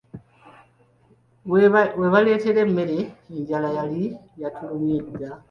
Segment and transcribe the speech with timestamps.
[2.01, 2.97] Webaleetera emmere,
[3.37, 4.03] enjala yali
[4.41, 5.29] yatulumye dda.